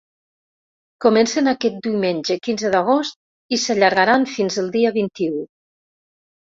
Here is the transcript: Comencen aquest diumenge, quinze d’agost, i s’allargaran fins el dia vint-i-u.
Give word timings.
Comencen 1.05 1.51
aquest 1.51 1.77
diumenge, 1.89 2.39
quinze 2.47 2.73
d’agost, 2.77 3.21
i 3.59 3.63
s’allargaran 3.67 4.27
fins 4.37 4.63
el 4.65 4.75
dia 4.79 4.99
vint-i-u. 5.01 5.47